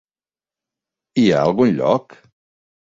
[1.21, 2.21] Hi ha algun lloc?